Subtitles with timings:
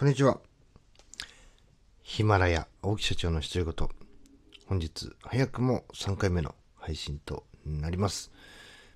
[0.00, 0.38] こんにちは。
[2.00, 3.88] ヒマラヤ大木社長の独り言。
[4.66, 8.32] 本日早くも3回目の配信となります。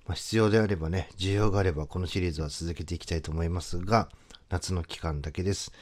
[0.07, 4.09] まあ、必要であればね、需要があればこのシリーズは続けていきたいと思いますが、
[4.49, 5.73] 夏の期間だけです。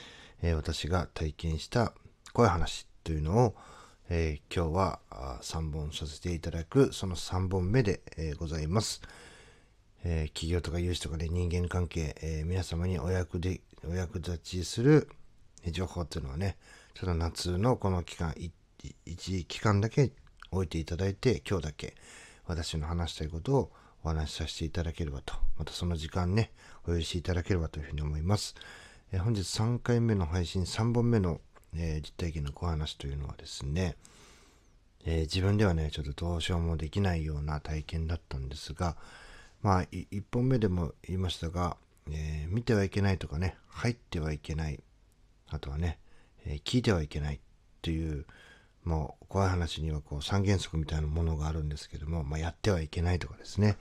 [0.41, 1.93] えー、私が体験した
[2.33, 3.55] 怖い話というのを、
[4.09, 4.99] えー、今日は
[5.41, 9.01] 3本させていただく、その3本目で、えー、ございます。
[10.03, 15.09] え企業とか有志とかで、人間関係、え皆様にお役でお役立ちする
[15.71, 16.57] 情報っていうのはね、
[16.93, 18.33] ちょっと夏のこの期間、
[19.05, 20.11] 一期間だけ
[20.51, 21.95] 置いていただいて、今日だけ
[22.45, 23.71] 私の話したいことを
[24.03, 26.51] お話しさせていただければと、またその時間ね、
[26.87, 28.55] お許しいただければというふうに思います。
[29.11, 31.39] え本日3回目の配信、3本目の、
[31.75, 33.95] えー、実体験の小話というのはですね、
[35.05, 38.95] えー、自分ではね、ちょっとどうしようもできないような体験だったんですが、
[39.61, 41.77] まあ、1本目でも言いましたが、
[42.11, 44.83] えー、見てはいけないとかね、入ってはいけない、
[45.49, 45.99] あとはね、
[46.45, 47.39] えー、聞いてはいけない
[47.81, 48.25] という、
[48.83, 53.77] もう怖い話にはこう三原則みたいなものがあるんですけども、まあ、やってはいけないとかですね、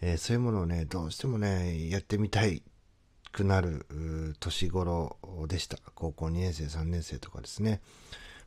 [0.00, 2.62] えー、そういうものをね、どうしてもね、やってみたい
[3.32, 3.86] くなる
[4.40, 5.16] 年頃
[5.48, 5.78] でした。
[5.94, 7.80] 高校2年生、3年生とかですね。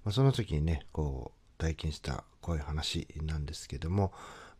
[0.03, 4.11] まあ、その時にね、こう、体験した怖い話なんですけども、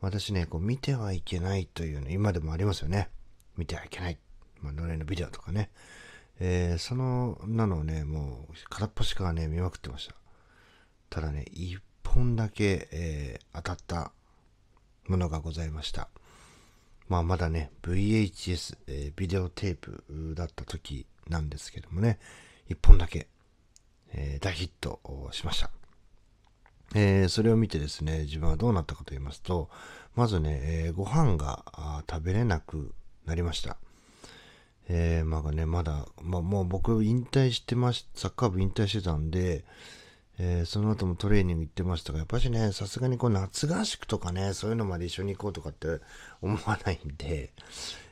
[0.01, 3.09] 私ね、こう見てはいけないというの、今でもありますよね。
[3.57, 4.17] 見てはいけない。
[4.61, 5.71] まあ、呪いのビデオとかね。
[6.39, 10.15] えー、その、なのをね、もう、片っ端からね、見まくってました。
[11.09, 14.11] ただね、一本だけ、えー、当たった
[15.07, 16.09] ものがございました。
[17.07, 22.19] まあ、まだね、VHS、えー、ビデオテープだった時なんですけどもね、
[22.69, 23.27] 一本だけ、
[24.13, 25.01] えー、大ヒット
[25.31, 25.69] しました。
[26.93, 29.69] えー、それを見てですね、自分はどうなったかと言いますと、
[30.15, 32.93] まずね、えー、ご飯が食べれなく
[33.25, 33.77] なりました。
[34.89, 39.63] えー、まあね、まだ、まあ、もう僕引退してまし、サッカー部引退してたんで、
[40.39, 45.99] えー、その後もトレーニング行ってましたが、やっぱしね、さすがにこう夏合宿とかね、そういうのまで一緒に行こうとかって
[46.41, 47.51] 思わないんで、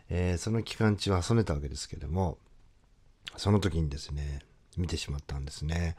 [0.09, 2.37] えー、その期間中は遊んでたわけですけども、
[3.35, 4.41] その時にですね、
[4.77, 5.95] 見てしまったんですね。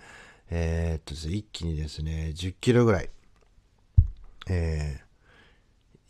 [0.51, 3.11] えー、っとですね、一気にですね、10キロぐらい、
[4.49, 5.01] え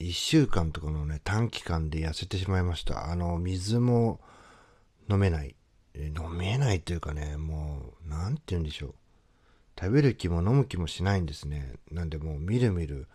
[0.01, 3.11] ー、1週間とかのね、短期間で痩せてしまいました。
[3.11, 4.21] あの、水も
[5.11, 5.57] 飲めない。
[5.95, 8.95] 飲めないというかね、もう、なんて言うんでしょう。
[9.79, 11.75] 食べる気も飲む気もしないんですね。
[11.91, 13.09] なんでもう、みるみる、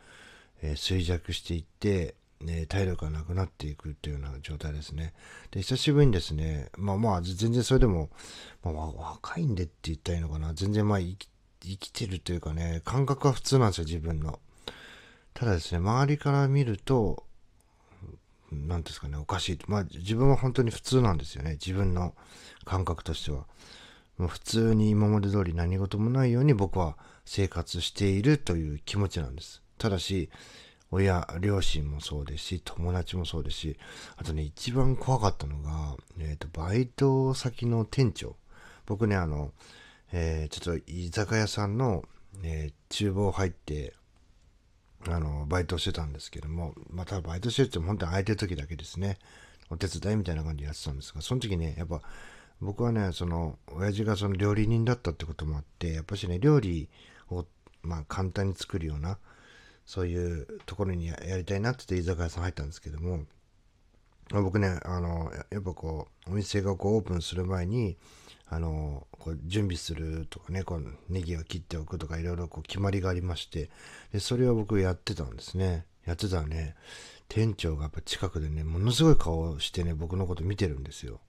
[0.62, 5.14] えー、衰弱していって、ね、体力がなくなっていくっていうような状態ですね。
[5.52, 8.10] で、久しぶりにですね、まあまあ、全然それでも、
[8.64, 10.54] まあ、若いんでって言ったらいいのかな。
[10.54, 11.30] 全然まあ生き、
[11.62, 14.40] 生きてるというかね、感覚は普通なんですよ、自分の。
[15.34, 17.25] ただですね、周りから見ると、
[18.68, 19.60] 何ですかね、おかしい。
[19.68, 21.52] まあ自分は本当に普通なんですよね。
[21.54, 22.14] 自分の
[22.64, 23.46] 感覚としては。
[24.18, 29.62] もう普通に今まで通り何事もないように僕は生活しているという気持ちなんです。
[29.78, 30.30] ただし、
[30.92, 33.78] 親、両親もそうですし、友達もそうですし、
[34.16, 38.36] あとね、一番怖かったのが、えっ、ー、と、バイト先の店長。
[38.86, 39.52] 僕ね、あの、
[40.14, 42.04] えー、ちょっと居酒屋さんの、
[42.44, 43.94] えー、厨房入って、
[45.14, 49.18] あの、バイトしてたんですけども、まあ、ただバイトしてるって本当に空いてる時だけですね。
[49.70, 52.02] お手伝いみたいな感じでやってたんですが、その時ね、やっぱ、
[52.62, 56.90] 僕はね、その、親父がその料理人だったってこともあって、やっぱしね、料理
[57.30, 57.46] を、
[57.82, 59.18] まあ、簡単に作るような、
[59.86, 63.26] そういうところにやりたいなって言って居酒屋さん入ったんですけども、
[64.32, 67.98] 僕ね、あの、やっぱこう、お店がこうオープンする前に、
[68.48, 73.70] あの、こう準備するとかね、こうネギを切っておくとかいろいろこう決まりがありまして、
[74.12, 75.86] で、それを僕やってたんですね。
[76.06, 76.76] やってたね、
[77.28, 81.20] 店長がやっぱ近くでね、ものすごい顔をしてね、僕のこと見てるんですよ。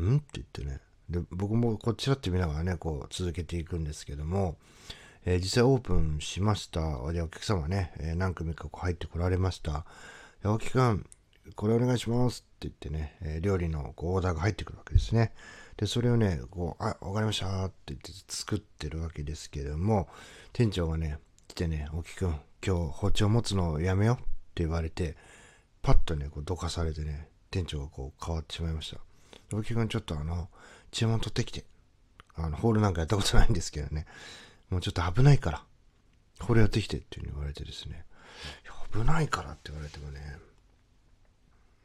[0.00, 0.16] ん？
[0.16, 0.80] って言ってね。
[1.08, 4.56] で、僕もこちらって見ながらね、こう続けていくんですけども、
[5.24, 6.80] えー、実際オープンしました。
[7.12, 9.86] で、お客様ね、えー、何組かこう入ってこられました。
[10.42, 11.06] 青木君、
[11.54, 15.32] これお願いしますって言ってね、え、料理のこうオーダーが入ってくるわけですね。
[15.76, 20.08] で、それをね、こう、あ、わかりましたって言って作ってるわけですけども、
[20.52, 24.24] 店長がね、来てね、大木くん、今日包丁持つのやめよって
[24.64, 25.16] 言われて、
[25.82, 28.98] パッとね、こうどかされてね、店長がこう変わってしまいました。
[29.56, 30.48] 大木くん、ちょっとあの、
[30.90, 31.64] 注文取ってきて。
[32.34, 34.06] あの、ホールなんかやったことないんですけどね、
[34.70, 35.64] もうちょっと危ないから、
[36.40, 38.04] ホールやってきてっていうふうに言われてですね、
[38.92, 40.20] 危ないからって言われてもね、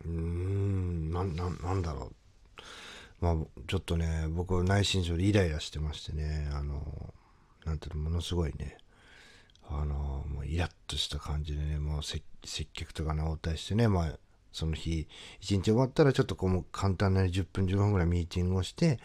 [0.06, 2.16] うーん、な、な、なんだろう。
[3.22, 3.36] まあ、
[3.68, 7.14] ちょっとね、僕内心上でイライラしてましてね、あの、
[7.66, 8.78] なんていうの、ものすごいね、
[9.70, 12.22] あの、もうイラッとした感じでね、もう接
[12.74, 14.20] 客とかね、応対してね、まあ、
[14.52, 15.08] その日、
[15.40, 19.00] 一日終わったらちょっとこう、簡単な10分15分ぐらいミーティングをして、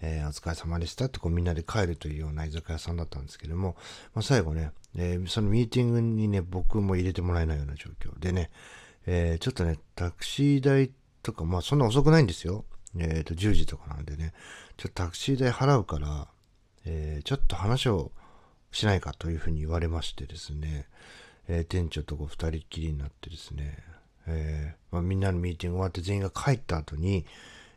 [0.00, 3.76] えーお疲れ様でしたってこうみんなで帰るというような居酒屋さんだったんですけども、
[4.14, 8.50] まあ、最後ね、えーそのミーティングにね、僕も入れてもらえないような状況でね、
[9.06, 10.90] えーちょっとね、タクシー代
[11.22, 12.64] とか、まあそんな遅くないんですよ。
[12.98, 14.32] えっ、と、10時とかなんでね、
[14.76, 16.28] ちょっとタクシー代払うから、
[16.84, 18.12] えーちょっと話を
[18.72, 20.86] しないかというふうに言われましてですね、
[21.48, 23.78] えー店長とこう二人っきりになってですね、
[24.26, 27.26] えーまあ、みんなのミーティング終わって全員が帰った後に、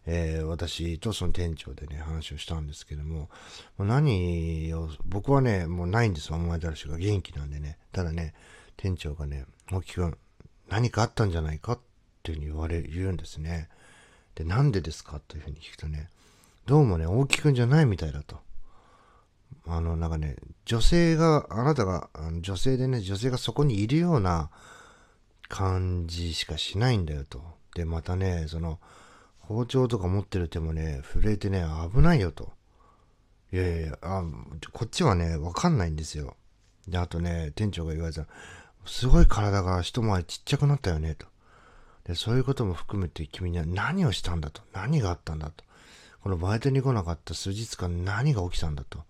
[0.06, 3.30] えー私とその店長でね、話をしたんですけども、
[3.78, 7.78] もう何を、僕はね、もうないんですお前だらしが元気なんでね。
[7.92, 8.34] ただね、
[8.78, 10.18] 店長がね、大木く、
[10.70, 11.80] 何かあったんじゃないかっ
[12.24, 13.70] ていうふうに言われ、言うんですね。
[14.36, 16.10] で、なんでですかというふうに聞くとね、
[16.66, 18.38] どうもね、大木くんじゃないみたいだと。
[19.66, 20.36] あの、なんかね、
[20.66, 22.10] 女性が、あなたが、
[22.42, 24.50] 女性でね、女性がそこにいるような
[25.48, 27.42] 感じしかしないんだよと。
[27.76, 28.80] で、またね、その、
[29.40, 32.52] 包丁とか持ってる手もね、震えてね、危ないよと。
[33.54, 34.24] いやいやいや、あ
[34.74, 36.36] こっちはね、わかんないんですよ。
[36.88, 38.26] で、あとね、店長が言われた
[38.88, 41.28] すごい体が一回りちっちゃくなったよね、と。
[42.06, 44.62] で、そういうことも含めて君には何をしたんだと。
[44.74, 45.64] 何があったんだと。
[46.22, 49.04] このバイトに来なかった数日間何が起きたんだと。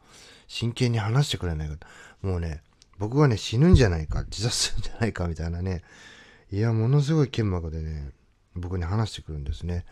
[0.47, 1.87] 真剣に話してくれないかと。
[2.27, 2.61] もうね、
[2.97, 5.83] 僕はね、死ぬんじゃないか、自殺するんじゃないか、みたいなね。
[6.51, 8.11] いや、ものすごい剣幕でね、
[8.55, 9.85] 僕に話してくるんですね。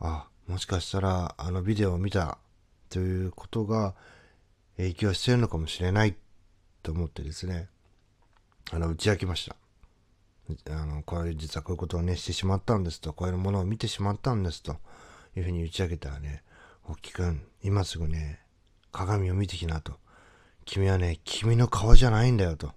[0.00, 2.38] あ、もしかしたら、あのビデオを見た
[2.90, 3.94] ということが
[4.76, 6.14] 影響してるのかもしれない
[6.82, 7.68] と思ってですね、
[8.72, 9.56] あの、打ち明けました。
[10.70, 14.76] あの、これ実はこういうことをね、してしまったんですと、こういうものを見てしまったんですと
[15.36, 16.42] いうふうに打ち明けたらね、
[16.86, 18.40] おっきくん、今すぐね、
[18.92, 19.98] 鏡を見てきなと。
[20.64, 22.72] 君はね、君の顔じゃないんだよと。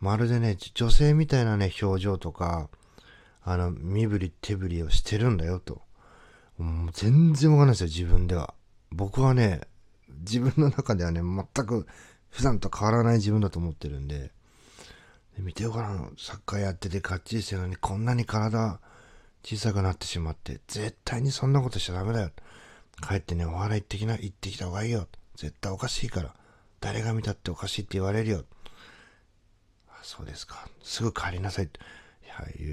[0.00, 2.68] まるでね、女性みたいなね、表情とか、
[3.42, 5.82] あの、身振り手振りをしてるんだよと。
[6.58, 8.54] もう全然わかんないですよ、自分では。
[8.90, 9.62] 僕はね、
[10.08, 11.86] 自分の中ではね、全く
[12.34, 14.32] 普段と変わらない自分だと思ってるんで、
[15.36, 18.80] で見てよかな、サッカーやっててかっちりしてるのにこんなに体
[19.44, 22.30] 小さくなってしまって、絶対にそんなことしちゃダメだよ。
[23.08, 25.06] 帰ってね、お笑い行ってきな、行ってきた方がいいよ。
[25.36, 26.34] 絶対おかしいから。
[26.80, 28.44] 誰が見たっておかしいって言われるよ。
[29.88, 30.68] あそうですか。
[30.82, 31.66] すぐ帰りなさい。
[31.66, 31.68] い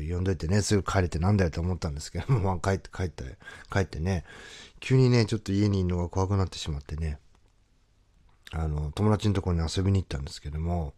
[0.09, 3.37] や、呼んどいてね、すぐ帰れてなんだよと思ったんですけど、 まあ帰って、帰って、
[3.71, 4.25] 帰ってね、
[4.79, 7.19] 急にね、ちょっと家にいるのが怖くなってしまってね、
[8.53, 10.94] あの、友達のところに遊びに行ったんですけども、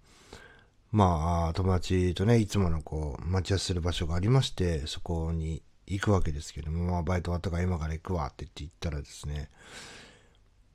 [0.91, 9.49] まあ、友達とね、いつものこう、待ち合わせする場所がありまして、そこに行くわけですけども、まあ、バイト終わったから今から行くわって言って行ったらですね、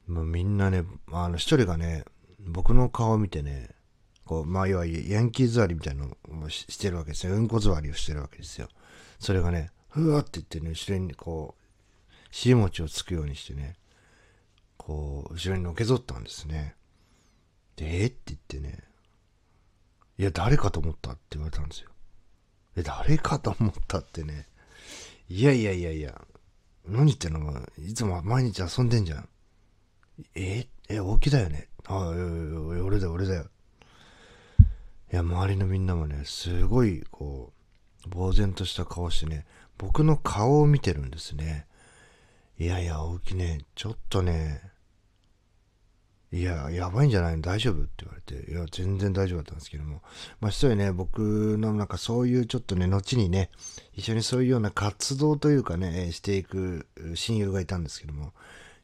[0.06, 2.04] もうみんなね、あの、一人がね、
[2.40, 3.70] 僕の顔を見てね、
[4.24, 7.34] こう、まあ、要はヤンキー座りみたいなのをしてるわけですよ。
[7.34, 8.68] うんこ座りをしてるわけですよ。
[9.18, 13.76] それがね、ふわって言ってね、後ろにこう、尻餅をつくようにしてね、
[14.88, 16.74] こう、後ろにのけぞったんですね。
[17.76, 18.06] で、え？
[18.06, 18.82] って言ってね、
[20.16, 21.90] いや、誰かと思ったって言われたんですよ。
[22.74, 24.46] え、誰かと思ったってね、
[25.28, 26.18] いやいやいやいや、
[26.86, 29.28] 何言ってんのいつも毎日遊んでんじゃん。
[30.34, 30.66] え？
[30.88, 31.68] え、大きだよね？
[31.86, 33.46] ああ、いやいやいや俺だよ、俺だよ。
[35.12, 37.52] いや、周りのみんなもね、すごい、こ
[38.06, 39.46] う、呆然とした顔してね、
[39.76, 41.66] 僕の顔を見てるんですね。
[42.58, 44.62] いやいや、大きね、ちょっとね、
[46.30, 47.36] いや、やばいんじゃない？
[47.36, 47.82] の大丈夫？
[47.82, 50.02] って言われて、いや、全然大丈夫だったんですけども。
[50.40, 53.50] まあ、一人ね、僕のなんかそういうちょっとね、後にね、
[53.94, 58.34] 一緒にそういうような活動というかね、していく親友がいたんですけども、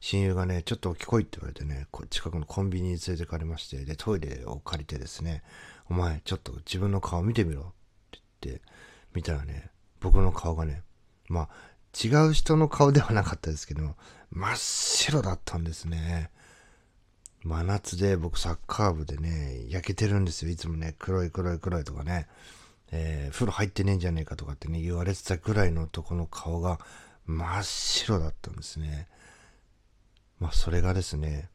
[0.00, 5.42] 親友がね、ちょっと来いって言われてね、こ近くのコンビニに連れてかれまして、で、トイレを借りてですね、
[5.90, 7.64] お前、ちょっと自分の顔見てみろっ
[8.10, 8.62] て言って、
[9.12, 9.70] 見たらね、
[10.00, 10.82] 僕の顔がね、
[11.28, 11.48] まあ、
[12.02, 13.96] 違う人の顔ではなかったですけども、
[14.30, 16.30] 真っ白だったんですね。
[17.44, 20.50] 真夏で僕サッカー部でね、焼けてるんですよ。
[20.50, 22.26] いつもね、黒い黒い黒いとかね、
[22.90, 26.80] えー風呂入ってねえんじゃねえかとかってね、言われてたぐらいの男の顔が
[27.26, 29.08] 真っ白だったんですね。
[30.40, 31.50] まあ、それがですね、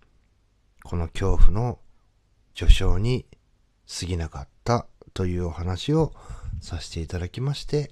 [0.83, 1.79] この恐怖の
[2.53, 3.25] 序章に
[3.99, 6.13] 過ぎなかったというお話を
[6.61, 7.91] させていただきまして、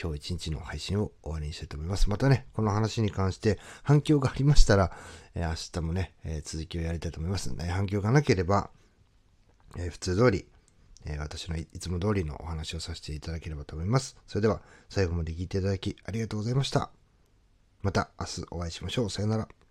[0.00, 2.10] 今日一日の配信を終わりにしたいと思います。
[2.10, 4.92] またね、この話に関して反響がありましたら、
[5.34, 7.54] え明日もね、え続きをやりたいと思います。
[7.54, 8.70] ね、反響がなければ、
[9.78, 10.46] え普通通り、
[11.06, 14.16] え私のいいつも通りのお話をさせていただければと思います。
[14.26, 14.60] それでは、
[14.90, 16.90] 最後まで聞いていただきありがとうございました。
[17.82, 19.10] また明日お会いしましょう。
[19.10, 19.65] さよなら。